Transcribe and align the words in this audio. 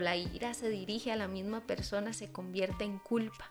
la 0.00 0.16
ira 0.16 0.54
se 0.54 0.68
dirige 0.68 1.12
a 1.12 1.16
la 1.16 1.28
misma 1.28 1.66
persona 1.66 2.12
se 2.12 2.30
convierte 2.32 2.84
en 2.84 2.98
culpa. 2.98 3.50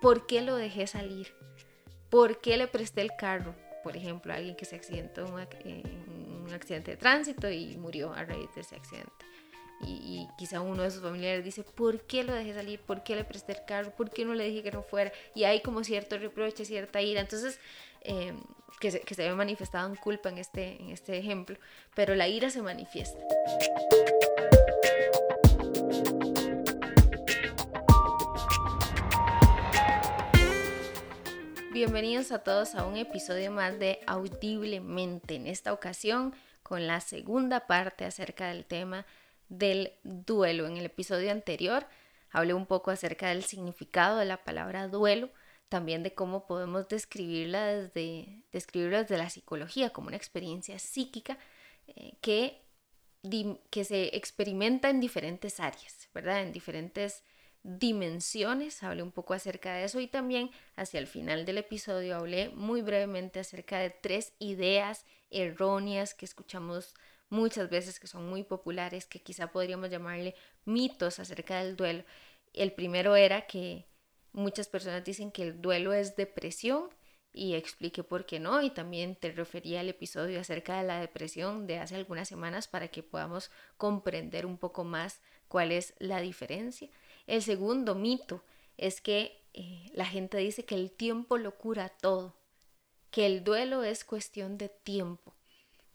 ¿Por 0.00 0.26
qué 0.26 0.42
lo 0.42 0.56
dejé 0.56 0.86
salir? 0.86 1.34
¿Por 2.10 2.40
qué 2.40 2.56
le 2.56 2.66
presté 2.66 3.00
el 3.00 3.10
carro? 3.16 3.54
Por 3.82 3.96
ejemplo, 3.96 4.32
alguien 4.32 4.56
que 4.56 4.64
se 4.64 4.76
accidentó 4.76 5.24
en 5.26 5.34
un 6.44 6.52
accidente 6.52 6.92
de 6.92 6.96
tránsito 6.96 7.50
y 7.50 7.76
murió 7.76 8.12
a 8.12 8.24
raíz 8.24 8.54
de 8.54 8.62
ese 8.62 8.76
accidente. 8.76 9.24
Y, 9.86 10.28
quizá 10.38 10.60
uno 10.60 10.82
de 10.82 10.90
sus 10.90 11.02
familiares 11.02 11.44
dice, 11.44 11.62
¿por 11.62 12.00
qué 12.02 12.24
lo 12.24 12.32
dejé 12.32 12.54
salir? 12.54 12.80
¿Por 12.80 13.02
qué 13.02 13.16
le 13.16 13.24
presté 13.24 13.52
el 13.52 13.64
carro? 13.66 13.90
¿Por 13.90 14.10
qué 14.10 14.24
no 14.24 14.34
le 14.34 14.44
dije 14.44 14.62
que 14.62 14.72
no 14.72 14.82
fuera? 14.82 15.12
Y 15.34 15.44
hay 15.44 15.60
como 15.60 15.84
cierto 15.84 16.16
reproche, 16.16 16.64
cierta 16.64 17.02
ira. 17.02 17.20
Entonces, 17.20 17.58
eh, 18.02 18.32
que, 18.80 18.90
se, 18.90 19.00
que 19.00 19.14
ve 19.14 19.34
manifestado 19.34 19.88
en 19.88 19.96
culpa 19.96 20.30
este, 20.30 20.80
en 20.80 20.90
este 20.90 21.18
ejemplo, 21.18 21.56
pero 21.94 22.14
la 22.14 22.28
ira 22.28 22.50
se 22.50 22.62
manifiesta. 22.62 23.18
Bienvenidos 31.74 32.30
a 32.30 32.38
todos 32.38 32.76
a 32.76 32.86
un 32.86 32.96
episodio 32.96 33.50
más 33.50 33.80
de 33.80 33.98
Audiblemente, 34.06 35.34
en 35.34 35.48
esta 35.48 35.72
ocasión 35.72 36.32
con 36.62 36.86
la 36.86 37.00
segunda 37.00 37.66
parte 37.66 38.04
acerca 38.04 38.46
del 38.46 38.64
tema 38.64 39.06
del 39.48 39.92
duelo. 40.04 40.68
En 40.68 40.76
el 40.76 40.84
episodio 40.84 41.32
anterior 41.32 41.84
hablé 42.30 42.54
un 42.54 42.66
poco 42.66 42.92
acerca 42.92 43.30
del 43.30 43.42
significado 43.42 44.18
de 44.18 44.24
la 44.24 44.44
palabra 44.44 44.86
duelo, 44.86 45.30
también 45.68 46.04
de 46.04 46.14
cómo 46.14 46.46
podemos 46.46 46.86
describirla 46.86 47.66
desde, 47.66 48.44
describirla 48.52 49.02
desde 49.02 49.18
la 49.18 49.28
psicología 49.28 49.90
como 49.90 50.06
una 50.06 50.16
experiencia 50.16 50.78
psíquica 50.78 51.38
eh, 51.88 52.12
que, 52.20 52.62
que 53.70 53.84
se 53.84 54.16
experimenta 54.16 54.90
en 54.90 55.00
diferentes 55.00 55.58
áreas, 55.58 56.08
¿verdad? 56.14 56.40
En 56.42 56.52
diferentes 56.52 57.24
dimensiones, 57.64 58.82
hablé 58.82 59.02
un 59.02 59.10
poco 59.10 59.34
acerca 59.34 59.74
de 59.74 59.84
eso 59.84 59.98
y 59.98 60.06
también 60.06 60.50
hacia 60.76 61.00
el 61.00 61.06
final 61.06 61.46
del 61.46 61.58
episodio 61.58 62.16
hablé 62.16 62.50
muy 62.50 62.82
brevemente 62.82 63.40
acerca 63.40 63.78
de 63.78 63.90
tres 63.90 64.34
ideas 64.38 65.06
erróneas 65.30 66.14
que 66.14 66.26
escuchamos 66.26 66.94
muchas 67.30 67.70
veces 67.70 67.98
que 67.98 68.06
son 68.06 68.28
muy 68.28 68.44
populares, 68.44 69.06
que 69.06 69.22
quizá 69.22 69.50
podríamos 69.50 69.90
llamarle 69.90 70.34
mitos 70.66 71.18
acerca 71.18 71.62
del 71.62 71.74
duelo. 71.74 72.04
El 72.52 72.72
primero 72.72 73.16
era 73.16 73.46
que 73.46 73.86
muchas 74.32 74.68
personas 74.68 75.02
dicen 75.02 75.32
que 75.32 75.42
el 75.42 75.62
duelo 75.62 75.94
es 75.94 76.16
depresión 76.16 76.90
y 77.32 77.54
expliqué 77.54 78.04
por 78.04 78.26
qué 78.26 78.40
no 78.40 78.62
y 78.62 78.70
también 78.70 79.16
te 79.16 79.32
refería 79.32 79.80
al 79.80 79.88
episodio 79.88 80.38
acerca 80.38 80.78
de 80.78 80.86
la 80.86 81.00
depresión 81.00 81.66
de 81.66 81.78
hace 81.78 81.96
algunas 81.96 82.28
semanas 82.28 82.68
para 82.68 82.88
que 82.88 83.02
podamos 83.02 83.50
comprender 83.78 84.44
un 84.44 84.58
poco 84.58 84.84
más 84.84 85.20
cuál 85.48 85.72
es 85.72 85.94
la 85.98 86.20
diferencia. 86.20 86.90
El 87.26 87.42
segundo 87.42 87.94
mito 87.94 88.44
es 88.76 89.00
que 89.00 89.44
eh, 89.54 89.90
la 89.94 90.04
gente 90.04 90.38
dice 90.38 90.64
que 90.64 90.74
el 90.74 90.90
tiempo 90.90 91.38
lo 91.38 91.56
cura 91.56 91.88
todo, 91.88 92.34
que 93.10 93.26
el 93.26 93.44
duelo 93.44 93.82
es 93.84 94.04
cuestión 94.04 94.58
de 94.58 94.68
tiempo. 94.68 95.34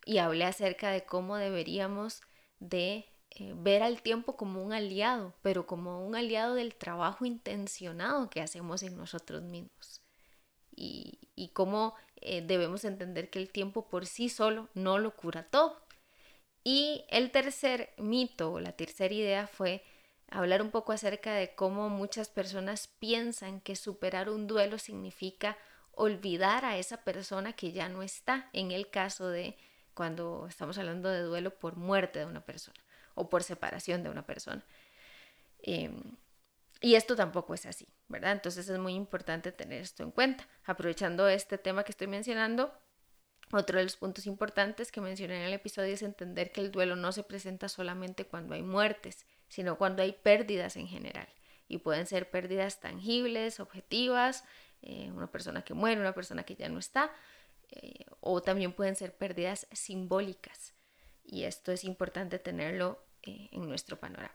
Y 0.05 0.17
hablé 0.17 0.45
acerca 0.45 0.91
de 0.91 1.05
cómo 1.05 1.35
deberíamos 1.35 2.21
de 2.59 3.05
eh, 3.31 3.53
ver 3.55 3.83
al 3.83 4.01
tiempo 4.01 4.35
como 4.35 4.63
un 4.63 4.73
aliado, 4.73 5.35
pero 5.41 5.67
como 5.67 6.05
un 6.05 6.15
aliado 6.15 6.55
del 6.55 6.75
trabajo 6.75 7.25
intencionado 7.25 8.29
que 8.29 8.41
hacemos 8.41 8.81
en 8.81 8.97
nosotros 8.97 9.43
mismos. 9.43 10.01
Y, 10.75 11.17
cómo 11.53 11.95
eh, 12.21 12.41
debemos 12.41 12.85
entender 12.85 13.29
que 13.29 13.39
el 13.39 13.51
tiempo 13.51 13.89
por 13.89 14.05
sí 14.05 14.29
solo 14.29 14.69
no 14.73 14.97
lo 14.97 15.15
cura 15.15 15.43
todo. 15.43 15.81
Y 16.63 17.05
el 17.09 17.31
tercer 17.31 17.93
mito, 17.97 18.59
la 18.59 18.73
tercera 18.73 19.13
idea 19.13 19.47
fue 19.47 19.83
hablar 20.31 20.61
un 20.61 20.71
poco 20.71 20.91
acerca 20.91 21.33
de 21.33 21.55
cómo 21.55 21.89
muchas 21.89 22.29
personas 22.29 22.87
piensan 22.87 23.61
que 23.61 23.75
superar 23.75 24.29
un 24.29 24.47
duelo 24.47 24.77
significa 24.77 25.57
olvidar 25.91 26.65
a 26.65 26.77
esa 26.77 27.03
persona 27.03 27.53
que 27.53 27.71
ya 27.71 27.89
no 27.89 28.03
está, 28.03 28.49
en 28.53 28.71
el 28.71 28.89
caso 28.89 29.29
de 29.29 29.57
cuando 29.93 30.47
estamos 30.47 30.77
hablando 30.77 31.09
de 31.09 31.21
duelo 31.21 31.57
por 31.59 31.75
muerte 31.75 32.19
de 32.19 32.25
una 32.25 32.45
persona 32.45 32.79
o 33.15 33.29
por 33.29 33.43
separación 33.43 34.01
de 34.03 34.09
una 34.09 34.25
persona. 34.25 34.65
Em, 35.61 36.15
y 36.81 36.95
esto 36.95 37.15
tampoco 37.15 37.53
es 37.53 37.65
así, 37.65 37.87
¿verdad? 38.07 38.31
Entonces 38.31 38.69
es 38.69 38.79
muy 38.79 38.93
importante 38.93 39.51
tener 39.51 39.81
esto 39.81 40.03
en 40.03 40.11
cuenta. 40.11 40.47
Aprovechando 40.63 41.27
este 41.27 41.57
tema 41.57 41.83
que 41.83 41.91
estoy 41.91 42.07
mencionando, 42.07 42.71
otro 43.51 43.79
de 43.79 43.83
los 43.83 43.97
puntos 43.97 44.25
importantes 44.27 44.91
que 44.91 45.01
mencioné 45.01 45.41
en 45.41 45.47
el 45.47 45.53
episodio 45.53 45.93
es 45.93 46.03
entender 46.03 46.51
que 46.51 46.61
el 46.61 46.71
duelo 46.71 46.95
no 46.95 47.11
se 47.11 47.23
presenta 47.23 47.67
solamente 47.67 48.25
cuando 48.25 48.53
hay 48.53 48.61
muertes, 48.61 49.25
sino 49.49 49.77
cuando 49.77 50.01
hay 50.01 50.13
pérdidas 50.13 50.77
en 50.77 50.87
general. 50.87 51.27
Y 51.67 51.79
pueden 51.79 52.05
ser 52.07 52.29
pérdidas 52.29 52.79
tangibles, 52.79 53.59
objetivas, 53.59 54.45
eh, 54.81 55.11
una 55.11 55.29
persona 55.29 55.63
que 55.63 55.73
muere, 55.73 55.99
una 55.99 56.13
persona 56.13 56.43
que 56.43 56.55
ya 56.55 56.69
no 56.69 56.79
está, 56.79 57.11
eh, 57.71 58.05
o 58.21 58.41
también 58.41 58.71
pueden 58.73 58.95
ser 58.95 59.13
pérdidas 59.13 59.67
simbólicas. 59.71 60.73
Y 61.23 61.43
esto 61.43 61.71
es 61.71 61.83
importante 61.83 62.39
tenerlo 62.39 63.03
eh, 63.23 63.49
en 63.51 63.67
nuestro 63.67 63.99
panorama. 63.99 64.33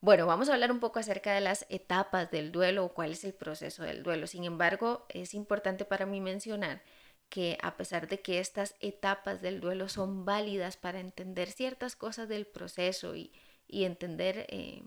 Bueno, 0.00 0.26
vamos 0.26 0.50
a 0.50 0.54
hablar 0.54 0.70
un 0.70 0.80
poco 0.80 0.98
acerca 0.98 1.32
de 1.32 1.40
las 1.40 1.64
etapas 1.70 2.30
del 2.30 2.52
duelo 2.52 2.84
o 2.84 2.92
cuál 2.92 3.12
es 3.12 3.24
el 3.24 3.32
proceso 3.32 3.84
del 3.84 4.02
duelo. 4.02 4.26
Sin 4.26 4.44
embargo, 4.44 5.06
es 5.08 5.32
importante 5.32 5.86
para 5.86 6.04
mí 6.04 6.20
mencionar 6.20 6.82
que 7.30 7.56
a 7.62 7.78
pesar 7.78 8.06
de 8.06 8.20
que 8.20 8.38
estas 8.38 8.74
etapas 8.80 9.40
del 9.40 9.60
duelo 9.60 9.88
son 9.88 10.26
válidas 10.26 10.76
para 10.76 11.00
entender 11.00 11.50
ciertas 11.50 11.96
cosas 11.96 12.28
del 12.28 12.46
proceso 12.46 13.16
y, 13.16 13.32
y 13.68 13.84
entender 13.84 14.46
eh, 14.48 14.82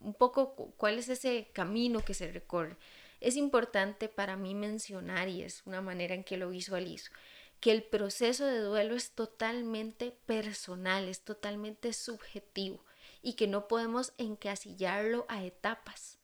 un 0.00 0.14
poco 0.14 0.54
cuál 0.76 0.98
es 0.98 1.08
ese 1.08 1.48
camino 1.52 2.04
que 2.04 2.14
se 2.14 2.30
recorre. 2.30 2.76
Es 3.20 3.36
importante 3.36 4.08
para 4.08 4.36
mí 4.36 4.54
mencionar, 4.54 5.28
y 5.28 5.42
es 5.42 5.62
una 5.64 5.80
manera 5.80 6.14
en 6.14 6.24
que 6.24 6.36
lo 6.36 6.50
visualizo, 6.50 7.10
que 7.60 7.72
el 7.72 7.82
proceso 7.82 8.44
de 8.44 8.58
duelo 8.58 8.94
es 8.94 9.12
totalmente 9.12 10.10
personal, 10.26 11.08
es 11.08 11.22
totalmente 11.22 11.92
subjetivo 11.92 12.84
y 13.22 13.34
que 13.34 13.46
no 13.46 13.68
podemos 13.68 14.12
encasillarlo 14.18 15.24
a 15.28 15.44
etapas. 15.44 16.18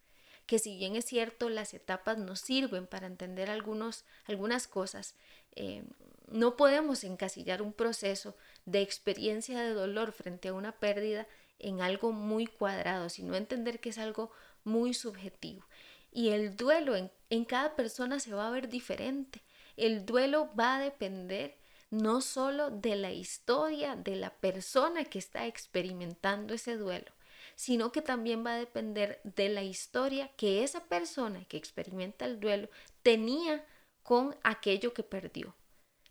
Que 0.44 0.58
si 0.58 0.76
bien 0.76 0.96
es 0.96 1.06
cierto, 1.06 1.48
las 1.48 1.72
etapas 1.72 2.18
nos 2.18 2.40
sirven 2.40 2.86
para 2.86 3.06
entender 3.06 3.48
algunos, 3.50 4.04
algunas 4.26 4.66
cosas, 4.68 5.14
eh, 5.52 5.84
no 6.28 6.56
podemos 6.56 7.04
encasillar 7.04 7.62
un 7.62 7.72
proceso 7.72 8.36
de 8.66 8.82
experiencia 8.82 9.60
de 9.60 9.72
dolor 9.72 10.12
frente 10.12 10.48
a 10.48 10.52
una 10.52 10.72
pérdida 10.72 11.26
en 11.60 11.82
algo 11.82 12.12
muy 12.12 12.46
cuadrado, 12.46 13.08
sino 13.08 13.34
entender 13.34 13.80
que 13.80 13.90
es 13.90 13.98
algo 13.98 14.30
muy 14.64 14.94
subjetivo. 14.94 15.64
Y 16.12 16.30
el 16.30 16.56
duelo 16.56 16.96
en, 16.96 17.10
en 17.30 17.44
cada 17.44 17.76
persona 17.76 18.18
se 18.18 18.34
va 18.34 18.48
a 18.48 18.50
ver 18.50 18.68
diferente. 18.68 19.42
El 19.76 20.04
duelo 20.04 20.50
va 20.58 20.76
a 20.76 20.80
depender 20.80 21.56
no 21.90 22.20
solo 22.20 22.70
de 22.70 22.96
la 22.96 23.12
historia 23.12 23.96
de 23.96 24.16
la 24.16 24.30
persona 24.30 25.04
que 25.04 25.18
está 25.18 25.46
experimentando 25.46 26.54
ese 26.54 26.76
duelo, 26.76 27.12
sino 27.56 27.92
que 27.92 28.00
también 28.00 28.46
va 28.46 28.54
a 28.54 28.58
depender 28.58 29.20
de 29.24 29.48
la 29.48 29.62
historia 29.62 30.30
que 30.36 30.62
esa 30.62 30.84
persona 30.84 31.44
que 31.44 31.56
experimenta 31.56 32.24
el 32.24 32.38
duelo 32.40 32.68
tenía 33.02 33.64
con 34.02 34.36
aquello 34.42 34.94
que 34.94 35.02
perdió, 35.02 35.54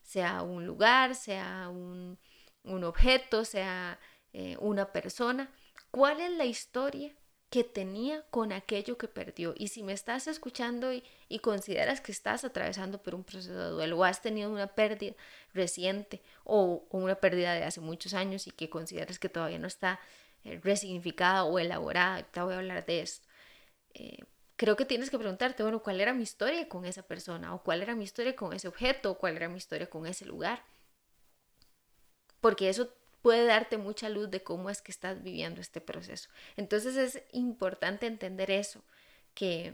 sea 0.03 0.41
un 0.43 0.65
lugar, 0.65 1.15
sea 1.15 1.69
un, 1.69 2.19
un 2.63 2.83
objeto, 2.83 3.45
sea 3.45 3.99
eh, 4.33 4.57
una 4.59 4.91
persona, 4.91 5.51
cuál 5.91 6.21
es 6.21 6.31
la 6.31 6.45
historia 6.45 7.13
que 7.49 7.63
tenía 7.63 8.23
con 8.29 8.51
aquello 8.51 8.97
que 8.97 9.07
perdió. 9.07 9.53
Y 9.57 9.69
si 9.69 9.81
me 9.81 9.93
estás 9.93 10.27
escuchando 10.27 10.93
y, 10.93 11.03
consideras 11.41 12.01
que 12.01 12.11
estás 12.11 12.43
atravesando 12.43 13.01
por 13.01 13.15
un 13.15 13.23
proceso 13.23 13.53
de 13.57 13.69
duelo 13.71 13.97
o 13.97 14.03
has 14.03 14.21
tenido 14.21 14.51
una 14.51 14.67
pérdida 14.67 15.15
reciente 15.53 16.21
o, 16.43 16.85
una 16.91 17.15
pérdida 17.15 17.53
de 17.53 17.63
hace 17.63 17.81
muchos 17.81 18.13
años 18.13 18.45
y 18.47 18.51
que 18.51 18.69
consideras 18.69 19.19
que 19.19 19.29
todavía 19.29 19.57
no 19.59 19.67
está 19.67 19.99
eh, 20.43 20.59
resignificada 20.63 21.43
o 21.43 21.57
elaborada, 21.59 22.23
te 22.23 22.41
voy 22.41 22.53
a 22.53 22.57
hablar 22.57 22.85
de 22.85 23.01
esto. 23.01 23.27
Eh, 23.93 24.19
creo 24.55 24.75
que 24.75 24.85
tienes 24.85 25.09
que 25.09 25.17
preguntarte, 25.17 25.63
bueno, 25.63 25.81
¿cuál 25.81 26.01
era 26.01 26.13
mi 26.13 26.23
historia 26.23 26.69
con 26.69 26.85
esa 26.85 27.03
persona? 27.03 27.55
¿O 27.55 27.63
cuál 27.63 27.81
era 27.81 27.95
mi 27.95 28.03
historia 28.03 28.35
con 28.35 28.53
ese 28.53 28.67
objeto? 28.67 29.11
¿O 29.11 29.17
cuál 29.17 29.35
era 29.37 29.49
mi 29.49 29.57
historia 29.57 29.89
con 29.89 30.05
ese 30.05 30.25
lugar? 30.25 30.63
Porque 32.41 32.69
eso 32.69 32.93
puede 33.21 33.45
darte 33.45 33.77
mucha 33.77 34.09
luz 34.09 34.29
de 34.29 34.43
cómo 34.43 34.69
es 34.69 34.81
que 34.81 34.91
estás 34.91 35.21
viviendo 35.23 35.61
este 35.61 35.81
proceso. 35.81 36.29
Entonces 36.57 36.95
es 36.97 37.23
importante 37.31 38.07
entender 38.07 38.51
eso, 38.51 38.83
que, 39.33 39.73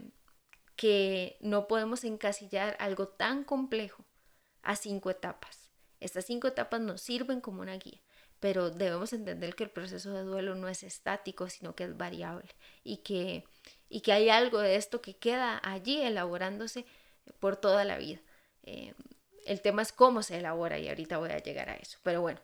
que 0.76 1.36
no 1.40 1.66
podemos 1.66 2.04
encasillar 2.04 2.76
algo 2.78 3.08
tan 3.08 3.44
complejo 3.44 4.04
a 4.62 4.76
cinco 4.76 5.10
etapas. 5.10 5.70
Estas 6.00 6.26
cinco 6.26 6.48
etapas 6.48 6.80
nos 6.80 7.00
sirven 7.00 7.40
como 7.40 7.62
una 7.62 7.76
guía, 7.76 8.00
pero 8.40 8.70
debemos 8.70 9.12
entender 9.12 9.54
que 9.54 9.64
el 9.64 9.70
proceso 9.70 10.12
de 10.12 10.22
duelo 10.22 10.54
no 10.54 10.68
es 10.68 10.82
estático, 10.82 11.48
sino 11.48 11.74
que 11.74 11.84
es 11.84 11.96
variable 11.96 12.48
y 12.84 12.98
que, 12.98 13.44
y 13.88 14.00
que 14.00 14.12
hay 14.12 14.28
algo 14.28 14.58
de 14.58 14.76
esto 14.76 15.00
que 15.00 15.16
queda 15.16 15.60
allí 15.62 16.02
elaborándose 16.02 16.84
por 17.40 17.56
toda 17.56 17.84
la 17.84 17.98
vida. 17.98 18.20
Eh, 18.64 18.94
el 19.46 19.62
tema 19.62 19.82
es 19.82 19.92
cómo 19.92 20.22
se 20.22 20.38
elabora 20.38 20.78
y 20.78 20.88
ahorita 20.88 21.18
voy 21.18 21.30
a 21.30 21.38
llegar 21.38 21.70
a 21.70 21.76
eso. 21.76 21.98
Pero 22.02 22.20
bueno, 22.20 22.40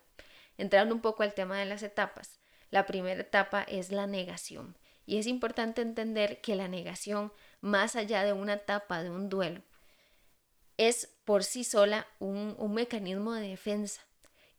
Entrando 0.62 0.94
un 0.94 1.00
poco 1.00 1.24
al 1.24 1.34
tema 1.34 1.58
de 1.58 1.64
las 1.64 1.82
etapas, 1.82 2.38
La 2.70 2.86
primera 2.86 3.20
etapa 3.20 3.64
es 3.64 3.90
la 3.90 4.06
negación. 4.06 4.78
Y 5.06 5.18
es 5.18 5.26
importante 5.26 5.82
entender 5.82 6.40
que 6.40 6.54
la 6.54 6.68
negación, 6.68 7.32
más 7.60 7.96
allá 7.96 8.22
de 8.22 8.32
una 8.32 8.52
etapa 8.52 9.02
de 9.02 9.10
un 9.10 9.28
duelo, 9.28 9.60
es 10.76 11.08
por 11.24 11.42
sí 11.42 11.64
sola 11.64 12.06
un, 12.20 12.56
mecanismo 12.72 13.32
de 13.32 13.48
defensa. 13.48 14.02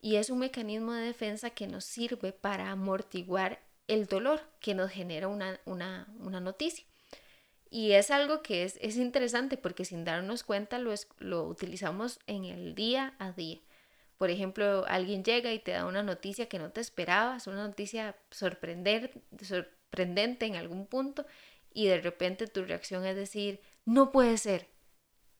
Y 0.02 0.18
es 0.18 0.30
un 0.30 0.40
mecanismo 0.40 0.92
de 0.92 1.06
defensa 1.06 1.52
que 1.52 1.68
nos 1.68 1.86
sirve 1.86 2.34
para 2.34 2.70
amortiguar 2.70 3.62
el 3.88 4.06
dolor 4.06 4.42
que 4.60 4.76
nos 4.76 4.92
genera 4.92 5.30
una, 5.30 5.62
noticia. 6.42 6.84
Y 7.70 7.94
es 7.94 8.12
algo 8.12 8.42
que 8.42 8.66
es, 8.66 8.78
es, 8.82 8.98
interesante 8.98 9.56
porque 9.56 9.86
sin 9.86 10.04
darnos 10.04 10.44
cuenta 10.44 10.80
lo, 10.80 10.94
lo 11.20 11.46
utilizamos 11.46 12.20
en 12.28 12.44
el 12.44 12.76
día 12.76 13.16
a 13.20 13.32
día. 13.32 13.62
Por 14.18 14.30
ejemplo, 14.30 14.86
alguien 14.88 15.24
llega 15.24 15.52
y 15.52 15.60
te 15.60 15.72
da 15.72 15.86
una 15.86 16.04
noticia 16.04 16.48
que 16.48 16.60
no 16.60 16.72
te 16.72 16.82
esperabas, 16.82 17.48
una 17.48 17.68
noticia 17.68 18.16
sorprender, 18.32 19.12
sorprendente 19.42 20.46
en 20.46 20.56
algún 20.56 20.86
punto, 20.88 21.26
y 21.74 21.88
de 21.88 22.00
repente 22.00 22.48
tu 22.48 22.64
reacción 22.64 23.06
es 23.06 23.16
decir, 23.16 23.60
no 23.86 24.12
puede 24.12 24.38
ser. 24.38 24.68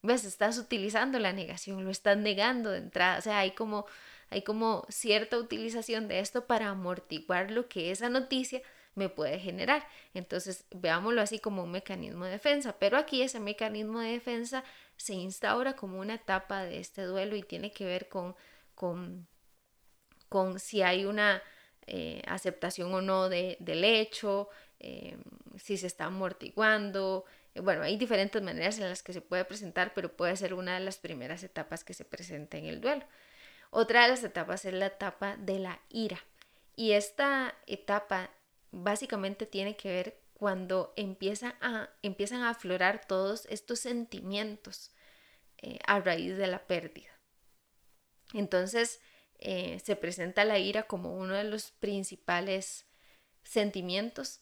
¿Ves? 0.02 0.26
Estás 0.26 0.58
utilizando 0.58 1.18
la 1.20 1.32
negación, 1.32 1.86
lo 1.86 1.92
estás 1.92 2.18
negando 2.18 2.72
de 2.72 2.80
entrada. 2.80 3.20
O 3.20 3.22
sea, 3.22 3.40
hay 3.40 3.52
como, 3.52 3.86
hay 4.30 4.42
como 4.42 4.86
cierta 4.90 5.38
utilización 5.38 6.08
de 6.10 6.20
esto 6.20 6.46
para 6.46 6.70
amortiguar 6.70 7.52
lo 7.52 7.70
que 7.70 7.92
esa 7.92 8.10
noticia 8.10 8.62
me 8.96 9.10
puede 9.10 9.40
generar. 9.40 9.88
Entonces, 10.14 10.66
veámoslo 10.72 11.22
así 11.22 11.40
como 11.40 11.64
un 11.64 11.72
mecanismo 11.72 12.26
de 12.26 12.32
defensa. 12.32 12.76
Pero 12.80 12.98
aquí 12.98 13.22
ese 13.22 13.40
mecanismo 13.40 14.00
de 14.02 14.12
defensa 14.12 14.64
se 14.98 15.14
instaura 15.14 15.76
como 15.76 16.00
una 16.00 16.16
etapa 16.16 16.64
de 16.64 16.80
este 16.80 17.04
duelo 17.04 17.36
y 17.36 17.44
tiene 17.44 17.72
que 17.72 17.86
ver 17.86 18.10
con 18.10 18.36
con, 18.76 19.28
con 20.30 20.60
si 20.60 20.82
hay 20.82 21.06
una 21.06 21.42
eh, 21.86 22.22
aceptación 22.28 22.94
o 22.94 23.02
no 23.02 23.28
de, 23.28 23.58
del 23.60 23.84
hecho, 23.84 24.50
eh, 24.80 25.18
si 25.58 25.78
se 25.78 25.88
está 25.88 26.06
amortiguando. 26.06 27.26
Eh, 27.56 27.60
bueno, 27.60 27.82
hay 27.84 27.98
diferentes 27.98 28.42
maneras 28.42 28.78
en 28.80 28.88
las 28.88 29.04
que 29.04 29.12
se 29.12 29.22
puede 29.22 29.44
presentar, 29.44 29.94
pero 29.94 30.16
puede 30.16 30.36
ser 30.38 30.54
una 30.54 30.76
de 30.76 30.80
las 30.86 30.98
primeras 30.98 31.44
etapas 31.44 31.84
que 31.84 31.94
se 31.94 32.06
presenta 32.06 32.58
en 32.58 32.66
el 32.66 32.80
duelo. 32.80 33.06
Otra 33.70 34.04
de 34.04 34.10
las 34.10 34.24
etapas 34.24 34.66
es 34.66 34.74
la 34.74 34.88
etapa 34.88 35.36
de 35.38 35.60
la 35.60 35.82
ira. 35.90 36.24
Y 36.76 36.94
esta 36.94 37.54
etapa 37.68 38.30
básicamente 38.72 39.46
tiene 39.46 39.76
que 39.76 39.90
ver 39.90 40.20
cuando 40.34 40.94
a, 41.62 41.90
empiezan 42.02 42.42
a 42.42 42.50
aflorar 42.50 43.06
todos 43.08 43.46
estos 43.50 43.80
sentimientos 43.80 44.92
a 45.88 46.00
raíz 46.02 46.38
de 46.38 46.48
la 46.48 46.60
pérdida. 46.60 47.13
Entonces 48.34 49.00
eh, 49.40 49.80
se 49.84 49.96
presenta 49.96 50.46
la 50.46 50.60
ira 50.60 50.84
como 50.84 51.16
uno 51.16 51.36
de 51.36 51.44
los 51.44 51.72
principales 51.72 52.86
sentimientos 53.44 54.42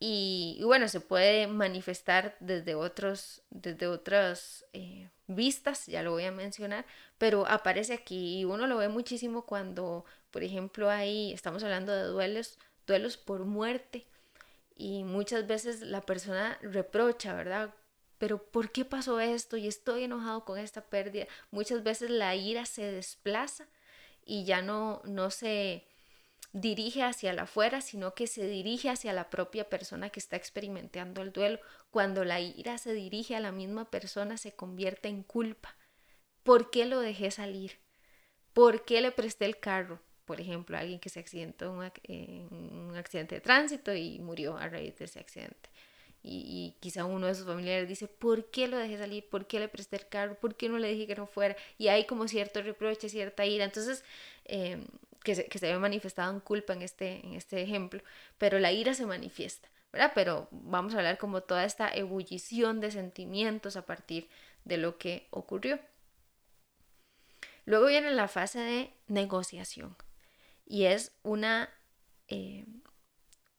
y, 0.00 0.60
bueno, 0.64 0.88
se 0.88 1.00
puede 1.00 1.48
manifestar 1.48 2.36
desde 2.40 2.74
otros, 2.76 3.42
desde 3.50 3.88
otras 3.88 4.64
eh, 4.72 5.10
vistas, 5.26 5.86
ya 5.86 6.02
lo 6.02 6.12
voy 6.12 6.24
a 6.24 6.32
mencionar, 6.32 6.86
pero 7.18 7.46
aparece 7.46 7.94
aquí 7.94 8.40
y 8.40 8.44
uno 8.44 8.66
lo 8.68 8.76
ve 8.78 8.88
muchísimo 8.88 9.44
cuando, 9.44 10.04
por 10.30 10.44
ejemplo, 10.44 10.88
ahí 10.88 11.32
estamos 11.32 11.64
hablando 11.64 11.92
de 11.92 12.04
duelos, 12.04 12.58
duelos 12.86 13.16
por 13.16 13.44
muerte 13.44 14.06
y 14.76 15.04
muchas 15.04 15.46
veces 15.48 15.80
la 15.82 16.02
persona 16.02 16.58
reprocha, 16.62 17.34
¿verdad? 17.34 17.74
Pero 18.18 18.42
¿por 18.42 18.70
qué 18.72 18.84
pasó 18.84 19.20
esto? 19.20 19.56
Y 19.56 19.68
estoy 19.68 20.04
enojado 20.04 20.44
con 20.44 20.58
esta 20.58 20.84
pérdida. 20.84 21.26
Muchas 21.50 21.82
veces 21.82 22.10
la 22.10 22.34
ira 22.34 22.66
se 22.66 22.90
desplaza 22.90 23.68
y 24.24 24.44
ya 24.44 24.60
no, 24.60 25.00
no 25.04 25.30
se 25.30 25.86
dirige 26.52 27.02
hacia 27.04 27.32
la 27.32 27.42
afuera, 27.42 27.80
sino 27.80 28.14
que 28.14 28.26
se 28.26 28.46
dirige 28.48 28.90
hacia 28.90 29.12
la 29.12 29.30
propia 29.30 29.68
persona 29.70 30.10
que 30.10 30.20
está 30.20 30.36
experimentando 30.36 31.22
el 31.22 31.32
duelo. 31.32 31.60
Cuando 31.90 32.24
la 32.24 32.40
ira 32.40 32.76
se 32.78 32.92
dirige 32.92 33.36
a 33.36 33.40
la 33.40 33.52
misma 33.52 33.90
persona, 33.90 34.36
se 34.36 34.52
convierte 34.52 35.08
en 35.08 35.22
culpa. 35.22 35.76
¿Por 36.42 36.70
qué 36.70 36.86
lo 36.86 37.00
dejé 37.00 37.30
salir? 37.30 37.78
¿Por 38.52 38.84
qué 38.84 39.00
le 39.00 39.12
presté 39.12 39.44
el 39.44 39.60
carro? 39.60 40.00
Por 40.24 40.40
ejemplo, 40.40 40.76
alguien 40.76 40.98
que 40.98 41.08
se 41.08 41.20
accidentó 41.20 41.80
en 42.02 42.48
un 42.52 42.96
accidente 42.96 43.36
de 43.36 43.40
tránsito 43.40 43.94
y 43.94 44.18
murió 44.18 44.58
a 44.58 44.68
raíz 44.68 44.98
de 44.98 45.04
ese 45.04 45.20
accidente 45.20 45.70
y, 46.22 46.74
quizá 46.80 47.04
uno 47.04 47.26
de 47.26 47.34
sus 47.34 47.46
familiares 47.46 47.88
dice, 47.88 48.08
¿por 48.08 48.50
qué 48.50 48.68
lo 48.68 48.76
dejé 48.76 48.98
salir? 48.98 49.28
¿Por 49.28 49.46
qué 49.46 49.60
le 49.60 49.68
presté 49.68 49.96
el 49.96 50.08
carro? 50.08 50.34
¿Por 50.34 50.56
qué 50.56 50.68
no 50.68 50.78
le 50.78 50.88
dije 50.88 51.06
que 51.06 51.14
no 51.14 51.26
fuera? 51.26 51.56
Y 51.78 51.88
hay 51.88 52.06
como 52.06 52.28
cierto 52.28 52.62
reproche, 52.62 53.08
cierta 53.08 53.46
ira. 53.46 53.64
Entonces, 53.64 54.04
em, 54.44 54.84
que, 55.22 55.34
se, 55.34 55.46
que 55.46 55.58
se 55.58 55.72
ve 55.72 55.78
manifestado 55.78 56.32
en 56.32 56.40
culpa 56.40 56.72
en 56.72 56.82
este, 56.82 57.24
en 57.24 57.34
este 57.34 57.62
ejemplo, 57.62 58.02
pero 58.38 58.58
la 58.58 58.72
ira 58.72 58.94
se 58.94 59.06
manifiesta, 59.06 59.68
¿verdad? 59.92 60.12
Pero 60.14 60.48
vamos 60.50 60.94
a 60.94 60.98
hablar 60.98 61.18
como 61.18 61.42
toda 61.42 61.64
esta 61.64 61.88
ebullición 61.88 62.80
de 62.80 62.90
sentimientos 62.90 63.76
a 63.76 63.86
partir 63.86 64.28
de 64.64 64.76
lo 64.76 64.98
que 64.98 65.28
ocurrió. 65.30 65.78
Luego 67.64 67.86
viene 67.86 68.10
la 68.12 68.28
fase 68.28 68.60
de 68.60 68.94
negociación 69.08 69.96
y 70.64 70.84
es 70.84 71.12
una, 71.22 71.68
eh, 72.28 72.64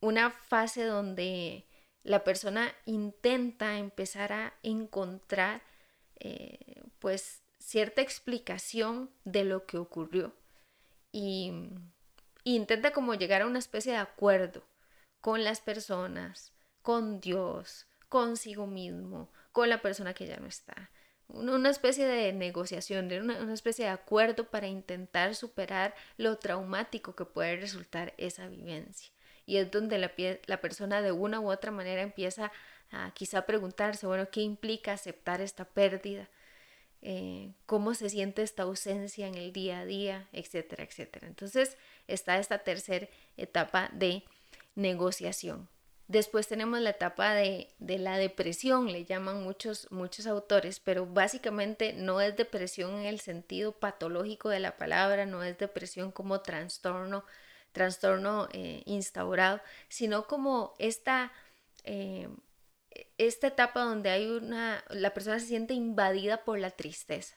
una 0.00 0.30
fase 0.30 0.84
donde 0.84 1.66
la 2.02 2.24
persona 2.24 2.74
intenta 2.86 3.78
empezar 3.78 4.32
a 4.32 4.54
encontrar 4.62 5.62
eh, 6.18 6.82
pues 6.98 7.42
cierta 7.58 8.00
explicación 8.02 9.10
de 9.24 9.44
lo 9.44 9.66
que 9.66 9.78
ocurrió 9.78 10.34
y, 11.12 11.52
intenta 12.44 12.92
como 12.92 13.14
llegar 13.14 13.42
a 13.42 13.46
una 13.46 13.58
especie 13.58 13.92
de 13.92 13.98
acuerdo 13.98 14.62
con 15.20 15.44
las 15.44 15.60
personas, 15.60 16.52
con 16.82 17.20
Dios, 17.20 17.86
consigo 18.08 18.66
mismo, 18.66 19.30
con 19.52 19.68
la 19.68 19.82
persona 19.82 20.14
que 20.14 20.26
ya 20.26 20.38
no 20.38 20.46
está. 20.46 20.90
Una 21.28 21.70
especie 21.70 22.06
de 22.06 22.32
negociación, 22.32 23.12
una 23.12 23.52
especie 23.52 23.84
de 23.84 23.90
acuerdo 23.90 24.50
para 24.50 24.66
intentar 24.66 25.34
superar 25.34 25.94
lo 26.16 26.38
traumático 26.38 27.14
que 27.14 27.24
puede 27.24 27.56
resultar 27.56 28.14
esa 28.16 28.48
vivencia 28.48 29.12
y 29.50 29.56
es 29.56 29.68
donde 29.72 29.98
la, 29.98 30.12
la 30.46 30.60
persona 30.60 31.02
de 31.02 31.10
una 31.10 31.40
u 31.40 31.50
otra 31.50 31.72
manera 31.72 32.02
empieza 32.02 32.52
a 32.92 33.10
quizá 33.14 33.46
preguntarse, 33.46 34.06
bueno, 34.06 34.30
¿qué 34.30 34.42
implica 34.42 34.92
aceptar 34.92 35.40
esta 35.40 35.64
pérdida? 35.64 36.28
Eh, 37.02 37.50
¿Cómo 37.66 37.94
se 37.94 38.08
siente 38.10 38.42
esta 38.42 38.62
ausencia 38.62 39.26
en 39.26 39.34
el 39.34 39.52
día 39.52 39.80
a 39.80 39.86
día? 39.86 40.28
Etcétera, 40.32 40.84
etcétera. 40.84 41.26
Entonces 41.26 41.76
está 42.06 42.38
esta 42.38 42.58
tercera 42.58 43.08
etapa 43.36 43.90
de 43.92 44.22
negociación. 44.76 45.68
Después 46.06 46.46
tenemos 46.46 46.78
la 46.78 46.90
etapa 46.90 47.34
de, 47.34 47.70
de, 47.80 47.98
la 47.98 48.18
depresión, 48.18 48.92
le 48.92 49.04
llaman 49.04 49.42
muchos, 49.42 49.90
muchos 49.90 50.28
autores, 50.28 50.78
pero 50.78 51.06
básicamente 51.06 51.92
no 51.92 52.20
es 52.20 52.36
depresión 52.36 53.00
en 53.00 53.06
el 53.06 53.18
sentido 53.18 53.72
patológico 53.72 54.48
de 54.48 54.60
la 54.60 54.76
palabra, 54.76 55.26
no 55.26 55.42
es 55.42 55.58
depresión 55.58 56.12
como 56.12 56.40
trastorno 56.40 57.24
trastorno 57.72 58.48
eh, 58.52 58.82
instaurado, 58.86 59.60
sino 59.88 60.26
como 60.26 60.74
esta, 60.78 61.32
eh, 61.84 62.28
esta 63.18 63.48
etapa 63.48 63.82
donde 63.82 64.10
hay 64.10 64.26
una, 64.26 64.84
la 64.90 65.14
persona 65.14 65.38
se 65.38 65.46
siente 65.46 65.74
invadida 65.74 66.44
por 66.44 66.58
la 66.58 66.70
tristeza. 66.70 67.36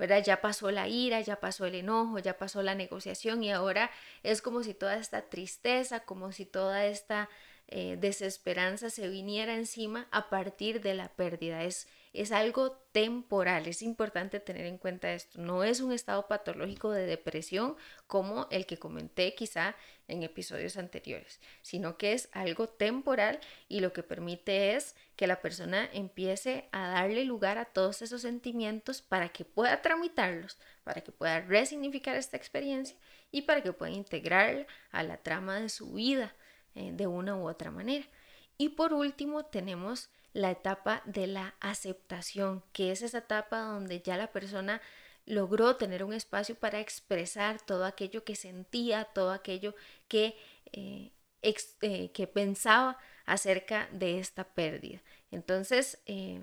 ¿verdad? 0.00 0.24
Ya 0.24 0.40
pasó 0.40 0.70
la 0.70 0.88
ira, 0.88 1.20
ya 1.20 1.40
pasó 1.40 1.66
el 1.66 1.74
enojo, 1.74 2.18
ya 2.18 2.38
pasó 2.38 2.62
la 2.62 2.74
negociación 2.74 3.44
y 3.44 3.52
ahora 3.52 3.90
es 4.22 4.40
como 4.40 4.62
si 4.62 4.72
toda 4.72 4.96
esta 4.96 5.28
tristeza, 5.28 6.00
como 6.00 6.32
si 6.32 6.46
toda 6.46 6.86
esta 6.86 7.28
eh, 7.68 7.98
desesperanza 8.00 8.88
se 8.88 9.08
viniera 9.08 9.54
encima 9.54 10.08
a 10.10 10.30
partir 10.30 10.80
de 10.80 10.94
la 10.94 11.08
pérdida. 11.08 11.64
Es, 11.64 11.86
es 12.12 12.32
algo 12.32 12.72
temporal, 12.92 13.68
es 13.68 13.82
importante 13.82 14.40
tener 14.40 14.66
en 14.66 14.78
cuenta 14.78 15.12
esto. 15.12 15.40
No 15.40 15.62
es 15.62 15.80
un 15.80 15.92
estado 15.92 16.26
patológico 16.26 16.90
de 16.90 17.06
depresión 17.06 17.76
como 18.08 18.48
el 18.50 18.66
que 18.66 18.78
comenté 18.78 19.34
quizá 19.34 19.76
en 20.08 20.24
episodios 20.24 20.76
anteriores, 20.76 21.40
sino 21.62 21.96
que 21.96 22.12
es 22.12 22.28
algo 22.32 22.66
temporal 22.68 23.38
y 23.68 23.78
lo 23.78 23.92
que 23.92 24.02
permite 24.02 24.74
es 24.74 24.96
que 25.14 25.28
la 25.28 25.40
persona 25.40 25.88
empiece 25.92 26.68
a 26.72 26.88
darle 26.88 27.24
lugar 27.24 27.58
a 27.58 27.66
todos 27.66 28.02
esos 28.02 28.22
sentimientos 28.22 29.02
para 29.02 29.28
que 29.28 29.44
pueda 29.44 29.80
tramitarlos, 29.80 30.58
para 30.82 31.02
que 31.02 31.12
pueda 31.12 31.42
resignificar 31.42 32.16
esta 32.16 32.36
experiencia 32.36 32.96
y 33.30 33.42
para 33.42 33.62
que 33.62 33.72
pueda 33.72 33.92
integrarla 33.92 34.66
a 34.90 35.04
la 35.04 35.18
trama 35.18 35.60
de 35.60 35.68
su 35.68 35.92
vida 35.92 36.34
eh, 36.74 36.90
de 36.92 37.06
una 37.06 37.36
u 37.36 37.48
otra 37.48 37.70
manera. 37.70 38.06
Y 38.58 38.70
por 38.70 38.92
último 38.92 39.44
tenemos 39.44 40.10
la 40.32 40.50
etapa 40.50 41.02
de 41.04 41.26
la 41.26 41.54
aceptación, 41.60 42.62
que 42.72 42.92
es 42.92 43.02
esa 43.02 43.18
etapa 43.18 43.60
donde 43.60 44.00
ya 44.00 44.16
la 44.16 44.32
persona 44.32 44.80
logró 45.26 45.76
tener 45.76 46.04
un 46.04 46.12
espacio 46.12 46.54
para 46.54 46.80
expresar 46.80 47.60
todo 47.60 47.84
aquello 47.84 48.24
que 48.24 48.36
sentía, 48.36 49.04
todo 49.04 49.32
aquello 49.32 49.74
que, 50.08 50.36
eh, 50.72 51.12
eh, 51.42 52.10
que 52.12 52.26
pensaba 52.26 52.98
acerca 53.26 53.88
de 53.92 54.18
esta 54.18 54.44
pérdida. 54.44 55.00
Entonces, 55.30 56.02
eh, 56.06 56.42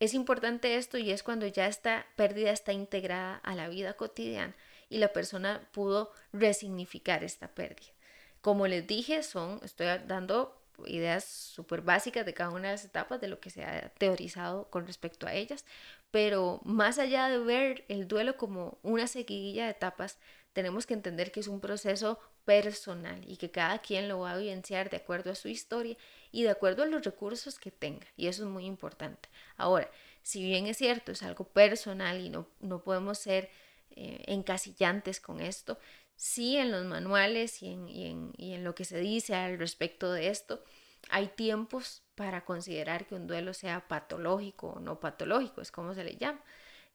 es 0.00 0.14
importante 0.14 0.76
esto 0.76 0.96
y 0.96 1.10
es 1.10 1.22
cuando 1.22 1.46
ya 1.46 1.66
esta 1.66 2.06
pérdida 2.16 2.50
está 2.50 2.72
integrada 2.72 3.36
a 3.36 3.54
la 3.54 3.68
vida 3.68 3.94
cotidiana 3.94 4.56
y 4.88 4.98
la 4.98 5.12
persona 5.12 5.68
pudo 5.72 6.12
resignificar 6.32 7.24
esta 7.24 7.48
pérdida. 7.48 7.92
Como 8.40 8.66
les 8.68 8.86
dije, 8.86 9.22
son, 9.22 9.60
estoy 9.64 9.86
dando 10.06 10.57
ideas 10.86 11.24
súper 11.24 11.82
básicas 11.82 12.24
de 12.24 12.34
cada 12.34 12.50
una 12.50 12.68
de 12.68 12.74
las 12.74 12.84
etapas 12.84 13.20
de 13.20 13.28
lo 13.28 13.40
que 13.40 13.50
se 13.50 13.64
ha 13.64 13.90
teorizado 13.98 14.70
con 14.70 14.86
respecto 14.86 15.26
a 15.26 15.34
ellas, 15.34 15.64
pero 16.10 16.60
más 16.64 16.98
allá 16.98 17.28
de 17.28 17.38
ver 17.38 17.84
el 17.88 18.08
duelo 18.08 18.36
como 18.36 18.78
una 18.82 19.06
seguidilla 19.06 19.64
de 19.64 19.72
etapas, 19.72 20.18
tenemos 20.52 20.86
que 20.86 20.94
entender 20.94 21.30
que 21.30 21.40
es 21.40 21.48
un 21.48 21.60
proceso 21.60 22.18
personal 22.44 23.22
y 23.26 23.36
que 23.36 23.50
cada 23.50 23.78
quien 23.78 24.08
lo 24.08 24.20
va 24.20 24.32
a 24.32 24.38
vivenciar 24.38 24.88
de 24.88 24.96
acuerdo 24.96 25.30
a 25.30 25.34
su 25.34 25.48
historia 25.48 25.96
y 26.32 26.44
de 26.44 26.50
acuerdo 26.50 26.82
a 26.82 26.86
los 26.86 27.04
recursos 27.04 27.58
que 27.58 27.70
tenga. 27.70 28.06
Y 28.16 28.26
eso 28.26 28.44
es 28.44 28.48
muy 28.48 28.64
importante. 28.64 29.28
Ahora, 29.56 29.90
si 30.22 30.42
bien 30.42 30.66
es 30.66 30.78
cierto, 30.78 31.12
es 31.12 31.22
algo 31.22 31.44
personal 31.44 32.20
y 32.20 32.30
no, 32.30 32.48
no 32.60 32.82
podemos 32.82 33.18
ser 33.18 33.50
eh, 33.90 34.22
encasillantes 34.26 35.20
con 35.20 35.40
esto, 35.40 35.78
sí 36.18 36.56
en 36.56 36.72
los 36.72 36.84
manuales 36.84 37.62
y 37.62 37.68
en, 37.68 38.64
lo 38.64 38.74
que 38.74 38.84
se 38.84 38.98
dice 38.98 39.34
al 39.34 39.58
respecto 39.58 40.12
de 40.12 40.28
esto, 40.28 40.62
hay 41.10 41.28
tiempos 41.28 42.02
para 42.16 42.44
considerar 42.44 43.06
que 43.06 43.14
un 43.14 43.28
duelo 43.28 43.54
sea 43.54 43.86
patológico 43.86 44.70
o 44.70 44.80
no 44.80 44.98
patológico, 44.98 45.60
es 45.60 45.70
como 45.70 45.94
se 45.94 46.04
le 46.04 46.16
llama. 46.16 46.42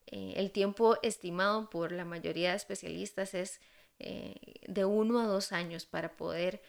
Eh, 0.07 0.33
el 0.35 0.51
tiempo 0.51 0.97
estimado 1.01 1.69
por 1.69 1.93
la 1.93 2.03
mayoría 2.03 2.51
de 2.51 2.57
especialistas 2.57 3.33
es 3.33 3.61
eh, 3.99 4.35
de 4.67 4.83
uno 4.83 5.21
a 5.21 5.27
dos 5.27 5.53
años 5.53 5.85
para 5.85 6.17
poder 6.17 6.61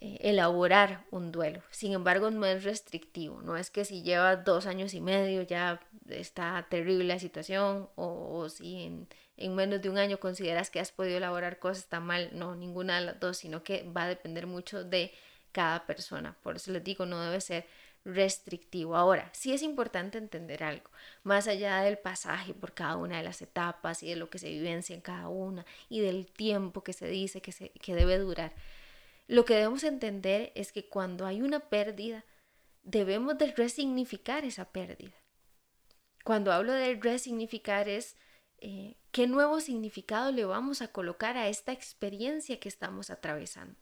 eh, 0.00 0.18
elaborar 0.22 1.04
un 1.10 1.32
duelo. 1.32 1.62
Sin 1.70 1.92
embargo, 1.92 2.30
no 2.30 2.46
es 2.46 2.64
restrictivo, 2.64 3.42
no 3.42 3.56
es 3.58 3.70
que 3.70 3.84
si 3.84 4.02
llevas 4.02 4.44
dos 4.44 4.66
años 4.66 4.94
y 4.94 5.02
medio 5.02 5.42
ya 5.42 5.80
está 6.08 6.66
terrible 6.70 7.04
la 7.04 7.18
situación 7.18 7.90
o, 7.96 8.48
si 8.48 9.06
en, 9.36 9.54
menos 9.54 9.82
de 9.82 9.90
un 9.90 9.98
año 9.98 10.18
consideras 10.18 10.70
que 10.70 10.80
has 10.80 10.92
podido 10.92 11.18
elaborar 11.18 11.58
cosas, 11.58 11.84
está 11.84 12.00
mal, 12.00 12.30
no, 12.32 12.54
ninguna 12.56 12.98
de 12.98 13.06
las 13.06 13.20
dos, 13.20 13.38
sino 13.38 13.62
que 13.62 13.82
va 13.96 14.04
a 14.04 14.08
depender 14.08 14.46
mucho 14.46 14.84
de 14.84 15.12
cada 15.52 15.86
persona. 15.86 16.36
Por 16.42 16.56
eso 16.56 16.70
les 16.72 16.84
digo, 16.84 17.06
no 17.06 17.20
debe 17.20 17.40
ser 17.40 17.66
restrictivo. 18.04 18.96
Ahora, 18.96 19.28
sí 19.32 19.52
es 19.52 19.62
importante 19.62 20.16
entender 20.16 20.62
algo, 20.62 20.90
más 21.24 21.48
allá 21.48 21.80
del 21.80 21.98
pasaje 21.98 22.54
por 22.54 22.72
cada 22.72 22.96
una 22.96 23.18
de 23.18 23.24
las 23.24 23.42
etapas 23.42 24.02
y 24.02 24.08
de 24.08 24.16
lo 24.16 24.30
que 24.30 24.38
se 24.38 24.48
vivencia 24.48 24.94
en 24.94 25.00
cada 25.00 25.28
una 25.28 25.66
y 25.88 26.00
del 26.00 26.26
tiempo 26.30 26.84
que 26.84 26.92
se 26.92 27.08
dice 27.08 27.42
que, 27.42 27.52
se, 27.52 27.70
que 27.70 27.94
debe 27.94 28.18
durar. 28.18 28.54
Lo 29.26 29.44
que 29.44 29.54
debemos 29.54 29.82
entender 29.82 30.52
es 30.54 30.70
que 30.72 30.88
cuando 30.88 31.26
hay 31.26 31.42
una 31.42 31.58
pérdida, 31.58 32.24
debemos 32.84 33.36
de 33.38 33.52
resignificar 33.52 34.44
esa 34.44 34.66
pérdida. 34.66 35.14
Cuando 36.22 36.52
hablo 36.52 36.72
de 36.72 36.94
resignificar 36.94 37.88
es 37.88 38.16
eh, 38.58 38.96
qué 39.10 39.26
nuevo 39.26 39.60
significado 39.60 40.32
le 40.32 40.44
vamos 40.44 40.82
a 40.82 40.88
colocar 40.88 41.36
a 41.36 41.48
esta 41.48 41.72
experiencia 41.72 42.58
que 42.60 42.68
estamos 42.68 43.10
atravesando. 43.10 43.76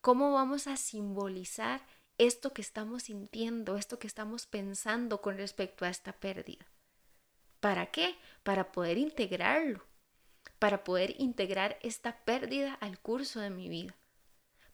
¿Cómo 0.00 0.32
vamos 0.32 0.66
a 0.66 0.76
simbolizar 0.76 1.86
esto 2.18 2.52
que 2.52 2.62
estamos 2.62 3.04
sintiendo, 3.04 3.76
esto 3.76 3.98
que 3.98 4.06
estamos 4.06 4.46
pensando 4.46 5.20
con 5.20 5.36
respecto 5.36 5.84
a 5.84 5.88
esta 5.88 6.12
pérdida? 6.12 6.66
¿Para 7.60 7.86
qué? 7.86 8.16
Para 8.42 8.72
poder 8.72 8.98
integrarlo, 8.98 9.84
para 10.58 10.84
poder 10.84 11.14
integrar 11.18 11.78
esta 11.82 12.24
pérdida 12.24 12.74
al 12.74 12.98
curso 13.00 13.40
de 13.40 13.50
mi 13.50 13.68
vida 13.68 13.96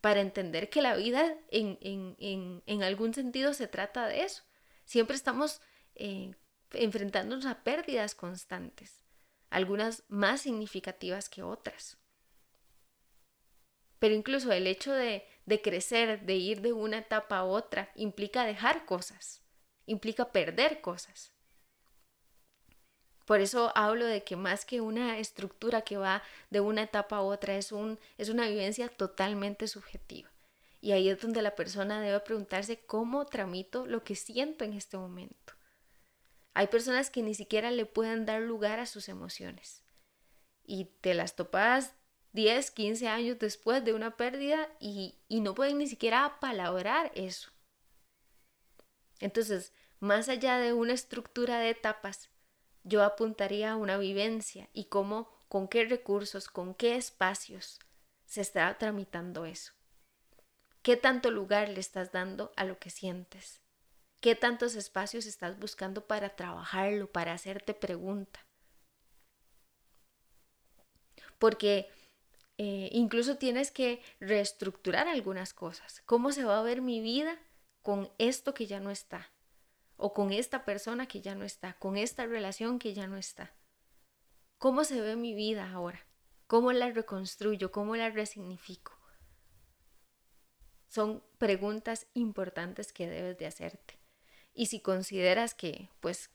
para 0.03 0.21
entender 0.21 0.69
que 0.69 0.83
la 0.83 0.97
vida 0.97 1.33
en, 1.51 1.79
en, 1.81 2.63
en, 2.67 2.83
algún 2.83 3.15
sentido 3.15 3.55
se 3.55 3.69
trata 3.69 4.09
de 4.09 4.25
eso. 4.25 4.43
Siempre 4.85 5.15
estamos 5.15 5.63
eh, 5.95 6.35
enfrentándonos 6.73 7.47
a 7.47 7.63
pérdidas 7.63 8.17
constantes, 8.17 9.02
algunas 9.53 10.05
más 10.09 10.41
significativas 10.41 11.29
que 11.29 11.43
otras. 11.43 11.99
Pero 13.99 14.15
incluso 14.15 14.51
el 14.51 14.67
hecho 14.67 14.93
de, 14.93 15.25
crecer, 15.63 16.23
de 16.23 16.35
ir 16.35 16.61
de 16.63 16.73
una 16.73 16.99
etapa 16.99 17.39
a 17.39 17.45
otra, 17.45 17.93
implica 17.95 18.45
dejar 18.45 18.85
cosas, 18.85 19.43
implica 19.87 20.33
perder 20.33 20.81
cosas. 20.81 21.33
Por 23.27 23.41
eso 23.41 23.71
hablo 23.77 24.07
de 24.07 24.25
que 24.25 24.35
más 24.35 24.65
que 24.65 24.81
una 24.81 25.19
estructura 25.19 25.83
que 25.83 25.97
va 25.97 26.23
de 26.51 26.61
una 26.61 26.83
etapa 26.83 27.19
a 27.19 27.23
otra, 27.23 27.55
es, 27.57 27.73
es 28.19 28.29
una 28.29 28.49
vivencia 28.49 28.89
totalmente 28.89 29.69
subjetiva. 29.69 30.31
Y 30.81 30.91
ahí 30.91 31.09
es 31.09 31.21
donde 31.21 31.43
la 31.43 31.55
persona 31.55 32.01
debe 32.01 32.19
preguntarse 32.21 32.85
cómo 32.85 33.25
tramito 33.27 33.87
lo 33.87 34.03
que 34.03 34.17
siento 34.17 34.65
en 34.65 34.73
este 34.73 34.97
momento. 34.97 35.55
Hay 36.55 36.67
personas 36.67 37.11
que 37.11 37.23
ni 37.23 37.35
siquiera 37.35 37.71
le 37.71 37.87
pueden 37.87 38.27
dar 38.27 38.43
lugar 38.43 38.79
a 38.79 38.87
sus 38.87 39.09
emociones. 39.09 39.83
Y 40.65 40.87
te 41.01 41.15
las 41.15 41.35
topas 41.35 41.95
10, 42.33 42.71
15 42.71 43.09
años 43.09 43.39
después 43.39 43.85
de 43.85 43.95
una 43.95 44.17
pérdida 44.17 44.69
y, 44.81 45.19
no 45.29 45.55
pueden 45.55 45.79
ni 45.79 45.87
siquiera 45.87 46.25
apalabrar 46.25 47.13
eso. 47.15 47.51
Entonces, 49.21 49.73
más 50.01 50.29
allá 50.29 50.59
de 50.59 50.73
una 50.73 50.95
estructura 50.95 51.59
de 51.59 51.71
etapas, 51.71 52.31
yo 52.85 53.05
apuntaría 53.05 53.73
a 53.73 53.77
una 53.77 53.99
vivencia 53.99 54.69
y 54.73 54.87
cómo, 54.87 55.31
con 55.49 55.69
qué 55.69 55.85
recursos, 55.85 56.49
con 56.49 56.75
qué 56.75 56.97
espacios 56.97 57.79
se 58.25 58.41
está 58.41 58.77
tramitando 58.79 59.45
eso. 59.45 59.73
¿Qué 60.83 60.97
tanto 60.97 61.31
lugar 61.31 61.69
le 61.69 61.81
estás 61.81 62.11
dando 62.11 62.53
a 62.57 62.65
lo 62.65 62.79
que 62.79 62.91
sientes? 62.91 63.62
¿Qué 64.23 64.35
tantos 64.35 64.75
espacios 64.75 65.27
estás 65.27 65.59
buscando 65.59 66.07
para 66.07 66.35
trabajarlo, 66.35 67.13
para 67.13 67.35
hacerte 67.35 67.75
pregunta? 67.75 68.41
Porque 71.39 71.91
eh, 72.57 72.89
incluso 72.93 73.37
tienes 73.37 73.71
que 73.71 74.01
reestructurar 74.19 75.09
algunas 75.09 75.53
cosas. 75.53 76.01
¿Cómo 76.07 76.33
se 76.33 76.45
va 76.45 76.59
a 76.59 76.63
ver 76.63 76.81
mi 76.81 77.03
vida 77.03 77.39
con 77.83 78.11
esto 78.17 78.55
que 78.55 78.67
ya 78.67 78.81
no 78.81 78.91
está? 78.91 79.31
o 80.03 80.13
con 80.13 80.33
esta 80.33 80.65
persona 80.65 81.07
que 81.07 81.21
ya 81.21 81.37
no 81.37 81.45
está, 81.45 81.75
con 81.75 81.97
esta 81.97 82.27
relación 82.27 82.81
que 82.81 82.93
ya 82.93 83.07
no 83.07 83.17
está. 83.17 83.55
¿Cómo 84.59 84.83
se 84.83 85.01
ve 85.01 85.15
mi 85.15 85.33
vida 85.33 85.71
ahora? 85.71 86.05
¿Cómo 86.49 86.73
la 86.73 86.91
reconstruyo? 86.91 87.71
¿Cómo 87.71 87.95
la 87.95 88.11
resignifico? 88.11 88.99
Son 90.89 91.23
preguntas 91.39 92.09
importantes 92.15 92.93
que 92.93 93.09
debes 93.09 93.39
de 93.39 93.47
hacerte. 93.47 94.02
Y 94.55 94.67
si 94.67 94.81
consideras 94.81 95.55
que, 95.55 95.89
pues, 96.01 96.31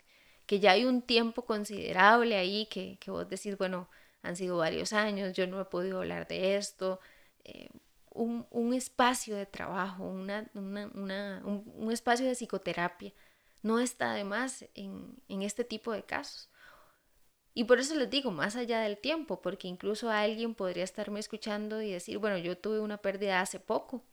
que 0.45 0.59
ya 0.59 0.71
hay 0.71 0.85
un 0.85 1.01
tiempo 1.01 1.45
considerable 1.45 2.35
ahí, 2.35 2.67
que, 2.67 2.97
que 2.99 3.11
vos 3.11 3.27
decís, 3.29 3.57
bueno, 3.57 3.89
han 4.23 4.35
sido 4.35 4.57
varios 4.57 4.93
años, 4.93 5.33
yo 5.33 5.47
no 5.47 5.61
he 5.61 5.65
podido 5.65 5.99
hablar 5.99 6.27
de 6.27 6.57
esto, 6.57 6.99
eh, 7.43 7.69
un, 8.11 8.47
un, 8.49 8.73
espacio 8.73 9.35
de 9.35 9.45
trabajo, 9.45 10.03
una, 10.03 10.49
una, 10.55 10.87
una, 10.95 11.41
un, 11.45 11.71
un 11.75 11.91
espacio 11.91 12.25
de 12.25 12.33
psicoterapia, 12.33 13.13
no 13.61 13.79
está 13.79 14.13
de 14.13 14.23
más 14.23 14.65
en, 14.75 15.17
este 15.41 15.63
tipo 15.63 15.91
de 15.91 16.03
casos. 16.03 16.49
Y 17.53 17.63
por 17.65 17.79
eso 17.79 17.95
les 17.95 18.09
digo, 18.09 18.31
más 18.31 18.55
allá 18.55 18.81
del 18.81 18.97
tiempo, 18.97 19.41
porque 19.41 19.67
incluso 19.67 20.09
alguien 20.09 20.55
podría 20.55 20.83
estarme 20.83 21.19
escuchando 21.19 21.81
y 21.81 21.91
decir, 21.91 22.17
bueno, 22.19 22.37
yo 22.37 22.57
tuve 22.57 22.79
una 22.79 22.97
pérdida 22.97 23.41
hace 23.41 23.59
poco, 23.59 24.03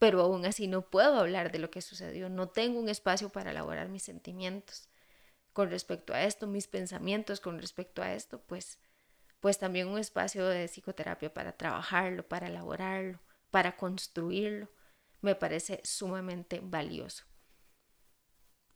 pero 0.00 0.20
aún 0.22 0.44
así 0.44 0.66
no 0.66 0.90
puedo 0.90 1.20
hablar 1.20 1.52
de 1.52 1.60
lo 1.60 1.70
que 1.70 1.80
sucedió, 1.80 2.28
no 2.28 2.48
tengo 2.48 2.80
un 2.80 2.88
espacio 2.88 3.28
para 3.28 3.52
elaborar 3.52 3.88
mis 3.88 4.02
sentimientos 4.02 4.88
con 5.52 5.70
respecto 5.70 6.12
a 6.12 6.24
esto, 6.24 6.48
mis 6.48 6.66
pensamientos 6.66 7.38
con 7.38 7.60
respecto 7.60 8.02
a 8.02 8.12
esto, 8.12 8.42
pues, 8.48 8.80
pues 9.38 9.58
también 9.58 9.86
un 9.86 9.98
espacio 9.98 10.44
de 10.48 10.66
psicoterapia 10.66 11.32
para 11.32 11.52
trabajarlo, 11.52 12.26
para 12.26 12.48
elaborarlo, 12.48 13.20
para 13.52 13.76
construirlo, 13.76 14.68
me 15.20 15.36
parece 15.36 15.80
sumamente 15.84 16.58
valioso 16.60 17.30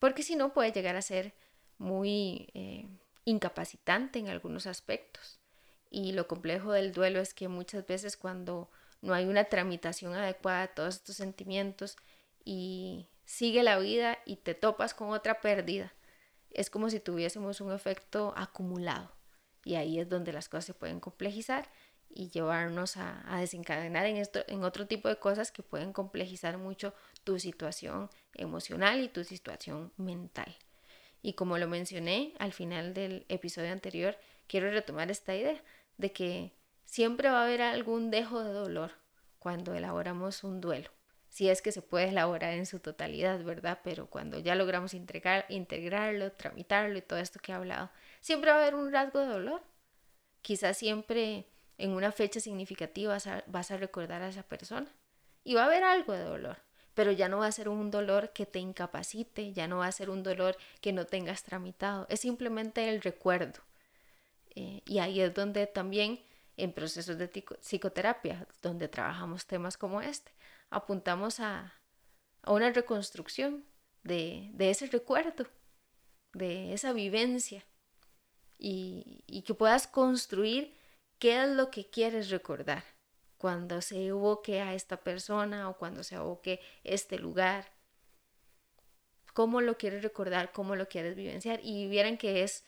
porque 0.04 0.22
si 0.22 0.36
no 0.36 0.52
puede 0.52 0.70
llegar 0.70 0.96
a 0.96 1.00
ser 1.00 1.34
muy 1.78 2.50
eh, 2.52 2.86
incapacitante 3.24 4.18
en 4.18 4.28
algunos 4.28 4.66
aspectos. 4.66 5.40
Y 5.88 6.12
lo 6.12 6.28
complejo 6.28 6.72
del 6.72 6.92
duelo 6.92 7.20
es 7.20 7.32
que 7.32 7.48
muchas 7.48 7.86
veces 7.86 8.18
cuando 8.18 8.70
no 9.04 9.12
hay 9.12 9.26
una 9.26 9.44
tramitación 9.44 10.14
adecuada 10.14 10.62
de 10.62 10.68
todos 10.68 10.96
estos 10.96 11.16
sentimientos 11.16 11.96
y 12.42 13.10
sigue 13.26 13.62
la 13.62 13.78
vida 13.78 14.18
y 14.24 14.36
te 14.36 14.54
topas 14.54 14.94
con 14.94 15.10
otra 15.10 15.40
pérdida, 15.40 15.92
es 16.50 16.70
como 16.70 16.88
si 16.88 17.00
tuviésemos 17.00 17.60
un 17.60 17.72
efecto 17.72 18.32
acumulado. 18.36 19.12
Y 19.62 19.74
ahí 19.74 19.98
es 19.98 20.08
donde 20.08 20.32
las 20.32 20.48
cosas 20.48 20.64
se 20.64 20.74
pueden 20.74 21.00
complejizar 21.00 21.70
y 22.08 22.30
llevarnos 22.30 22.96
a, 22.96 23.22
a, 23.26 23.40
desencadenar 23.40 24.06
en, 24.06 24.16
esto, 24.16 24.40
en 24.46 24.64
otro 24.64 24.86
tipo 24.86 25.08
de 25.08 25.18
cosas 25.18 25.52
que 25.52 25.62
pueden 25.62 25.92
complejizar 25.92 26.58
mucho 26.58 26.94
tu 27.24 27.38
situación 27.38 28.10
emocional 28.34 29.02
y 29.02 29.08
tu 29.08 29.24
situación 29.24 29.92
mental. 29.96 30.56
Y 31.22 31.34
como 31.34 31.58
lo 31.58 31.66
mencioné 31.66 32.34
al 32.38 32.52
final 32.52 32.94
del 32.94 33.26
episodio 33.28 33.72
anterior, 33.72 34.16
quiero 34.46 34.70
retomar 34.70 35.10
esta 35.10 35.34
idea 35.34 35.62
de 35.98 36.12
que 36.12 36.52
siempre 36.94 37.28
va 37.28 37.40
a 37.40 37.44
haber 37.46 37.60
algún 37.60 38.12
dejo 38.12 38.44
de 38.44 38.52
dolor 38.52 38.92
cuando 39.40 39.74
elaboramos 39.74 40.44
un 40.44 40.60
duelo. 40.60 40.90
Si 41.28 41.50
es 41.50 41.60
que 41.60 41.72
se 41.72 41.82
puede 41.82 42.10
elaborar 42.10 42.52
en 42.52 42.66
su 42.66 42.78
totalidad, 42.78 43.42
¿verdad? 43.42 43.80
Pero 43.82 44.06
cuando 44.06 44.38
ya 44.38 44.54
logramos 44.54 44.94
integrar, 44.94 45.44
integrarlo, 45.48 46.30
tramitarlo 46.30 46.96
y 46.96 47.02
todo 47.02 47.18
esto 47.18 47.40
que 47.40 47.50
he 47.50 47.54
hablado, 47.56 47.90
siempre 48.20 48.52
va 48.52 48.58
a 48.58 48.60
haber 48.60 48.76
un 48.76 48.92
rasgo 48.92 49.18
de 49.18 49.26
dolor. 49.26 49.60
Quizás 50.40 50.78
siempre 50.78 51.48
en 51.78 51.90
una 51.90 52.12
fecha 52.12 52.38
significativa 52.38 53.18
vas 53.48 53.70
a, 53.72 53.76
recordar 53.76 54.22
a 54.22 54.28
esa 54.28 54.44
persona 54.44 54.86
y 55.42 55.54
va 55.54 55.62
a 55.62 55.66
haber 55.66 55.82
algo 55.82 56.12
de 56.12 56.22
dolor, 56.22 56.58
pero 56.94 57.10
ya 57.10 57.28
no 57.28 57.38
va 57.38 57.48
a 57.48 57.52
ser 57.52 57.68
un 57.68 57.90
dolor 57.90 58.32
que 58.32 58.46
te 58.46 58.60
incapacite, 58.60 59.52
ya 59.52 59.66
no 59.66 59.78
va 59.78 59.88
a 59.88 59.92
ser 59.92 60.10
un 60.10 60.22
dolor 60.22 60.56
que 60.80 60.92
no 60.92 61.06
tengas 61.06 61.42
tramitado, 61.42 62.06
es 62.08 62.20
simplemente 62.20 62.88
el 62.88 63.02
recuerdo. 63.02 63.62
Eh, 64.54 64.82
y 64.86 65.00
ahí 65.00 65.20
es 65.20 65.34
donde 65.34 65.66
también 65.66 66.20
en 66.56 66.72
procesos 66.72 67.18
de 67.18 67.28
psicoterapia, 67.28 68.46
donde 68.62 68.88
trabajamos 68.88 69.46
temas 69.46 69.76
como 69.76 70.00
este, 70.00 70.32
apuntamos 70.70 71.40
a, 71.40 71.74
una 72.46 72.70
reconstrucción 72.70 73.64
de, 74.02 74.52
ese 74.58 74.86
recuerdo, 74.86 75.46
de 76.32 76.74
esa 76.74 76.92
vivencia, 76.92 77.64
y, 78.58 79.42
que 79.46 79.54
puedas 79.54 79.86
construir 79.86 80.76
qué 81.18 81.42
es 81.42 81.50
lo 81.50 81.70
que 81.70 81.90
quieres 81.90 82.30
recordar 82.30 82.84
cuando 83.36 83.82
se 83.82 84.06
evoque 84.06 84.60
a 84.60 84.74
esta 84.74 84.98
persona 84.98 85.68
o 85.68 85.76
cuando 85.76 86.02
se 86.02 86.14
evoque 86.14 86.60
este 86.82 87.18
lugar. 87.18 87.72
Cómo 89.34 89.60
lo 89.60 89.76
quieres 89.76 90.02
recordar, 90.02 90.52
cómo 90.52 90.76
lo 90.76 90.88
quieres 90.88 91.14
vivenciar. 91.14 91.60
Y 91.62 91.88
vieran 91.88 92.16
que 92.16 92.42
es, 92.42 92.64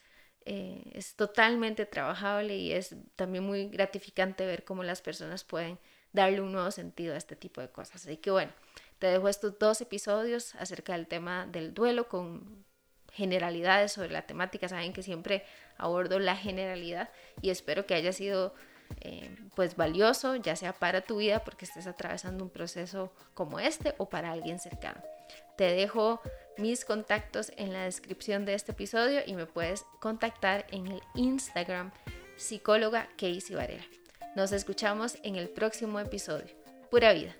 eh, 0.49 0.81
es 0.93 1.15
totalmente 1.15 1.85
trabajable 1.85 2.55
y 2.55 2.71
es 2.71 2.95
también 3.17 3.43
muy 3.43 3.67
gratificante 3.67 4.45
ver 4.45 4.63
cómo 4.63 4.81
las 4.81 5.01
personas 5.01 5.43
pueden 5.43 5.77
darle 6.13 6.39
un 6.39 6.53
nuevo 6.53 6.71
sentido 6.71 7.15
a 7.15 7.17
este 7.17 7.35
tipo 7.35 7.59
de 7.59 7.67
cosas. 7.67 8.05
Así 8.05 8.15
que 8.15 8.31
bueno, 8.31 8.53
te 8.97 9.07
dejo 9.07 9.27
estos 9.27 9.59
dos 9.59 9.81
episodios 9.81 10.55
acerca 10.55 10.93
del 10.93 11.05
tema 11.05 11.47
del 11.47 11.73
duelo 11.73 12.07
con 12.07 12.63
generalidades 13.11 13.91
sobre 13.91 14.11
la 14.11 14.21
temática. 14.21 14.69
Saben 14.69 14.93
que 14.93 15.03
siempre 15.03 15.43
abordo 15.77 16.17
la 16.17 16.37
generalidad 16.37 17.09
y 17.41 17.49
espero 17.49 17.85
que 17.85 17.95
haya 17.95 18.13
sido 18.13 18.53
eh, 19.01 19.35
pues 19.53 19.75
valioso, 19.75 20.37
ya 20.37 20.55
sea 20.55 20.71
para 20.71 21.01
tu 21.01 21.17
vida 21.17 21.43
porque 21.43 21.65
estés 21.65 21.87
atravesando 21.87 22.45
un 22.45 22.49
proceso 22.49 23.11
como 23.33 23.59
este 23.59 23.95
o 23.97 24.07
para 24.07 24.31
alguien 24.31 24.59
cercano. 24.59 25.03
Te 25.57 25.65
dejo 25.73 26.21
mis 26.57 26.85
contactos 26.85 27.51
en 27.57 27.73
la 27.73 27.83
descripción 27.83 28.45
de 28.45 28.53
este 28.53 28.71
episodio 28.71 29.21
y 29.25 29.33
me 29.33 29.45
puedes 29.45 29.85
contactar 29.99 30.65
en 30.71 30.87
el 30.87 31.01
Instagram 31.15 31.91
psicóloga 32.35 33.07
Casey 33.17 33.55
Varela. 33.55 33.85
Nos 34.35 34.51
escuchamos 34.51 35.17
en 35.23 35.35
el 35.35 35.49
próximo 35.49 35.99
episodio. 35.99 36.55
Pura 36.89 37.13
vida. 37.13 37.35